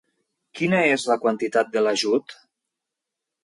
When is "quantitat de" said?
1.27-1.87